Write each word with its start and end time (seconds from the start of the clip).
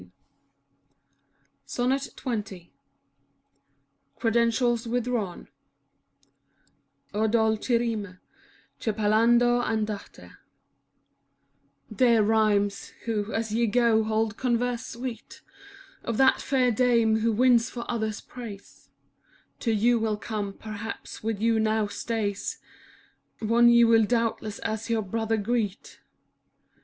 3 0.01 0.09
SONNET 1.67 2.09
XX 2.17 2.69
CREDENTIALS 4.15 4.87
WITHDRAWN 4.87 5.47
dolc'i 7.13 7.77
rime, 7.77 8.17
che 8.79 8.93
parlando 8.93 9.63
andate 9.63 10.37
Dear 11.95 12.23
rhymes, 12.23 12.93
who, 13.05 13.31
as 13.31 13.53
ye 13.53 13.67
go, 13.67 14.03
hold 14.03 14.37
converse 14.37 14.87
sweet 14.87 15.43
Of 16.03 16.17
that 16.17 16.41
fair 16.41 16.71
dame 16.71 17.17
who 17.19 17.31
wins 17.31 17.69
for 17.69 17.85
others 17.87 18.21
praise: 18.21 18.89
To 19.59 19.71
you 19.71 19.99
will 19.99 20.17
come, 20.17 20.53
perhaps 20.53 21.21
with 21.21 21.39
you 21.39 21.59
now 21.59 21.85
stays, 21.85 22.57
One 23.37 23.69
ye 23.69 23.83
will 23.83 24.05
doubtless 24.05 24.57
as 24.65 24.89
your 24.89 25.03
brother 25.03 25.37
greet. 25.37 25.99